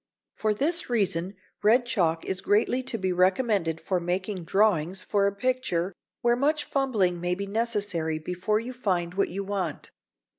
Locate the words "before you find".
8.17-9.13